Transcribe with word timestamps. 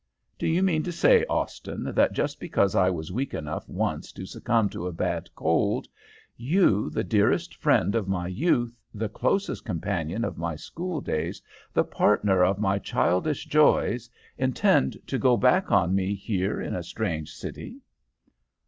"'Do 0.39 0.47
you 0.47 0.63
mean 0.63 0.81
to 0.81 0.91
say, 0.91 1.23
Austin, 1.29 1.83
that 1.93 2.11
just 2.11 2.39
because 2.39 2.73
I 2.73 2.89
was 2.89 3.11
weak 3.11 3.35
enough 3.35 3.69
once 3.69 4.11
to 4.13 4.25
succumb 4.25 4.67
to 4.69 4.87
a 4.87 4.91
bad 4.91 5.29
cold, 5.35 5.87
you, 6.35 6.89
the 6.89 7.03
dearest 7.03 7.53
friend 7.53 7.93
of 7.93 8.07
my 8.07 8.27
youth, 8.27 8.81
the 8.95 9.07
closest 9.09 9.63
companion 9.63 10.25
of 10.25 10.39
my 10.39 10.55
school 10.55 11.01
days, 11.01 11.39
the 11.71 11.83
partner 11.83 12.43
of 12.43 12.57
my 12.57 12.79
childish 12.79 13.45
joys, 13.45 14.09
intend 14.39 14.97
to 15.05 15.19
go 15.19 15.37
back 15.37 15.71
on 15.71 15.93
me 15.93 16.15
here 16.15 16.59
in 16.59 16.73
a 16.73 16.81
strange 16.81 17.31
city?' 17.33 17.77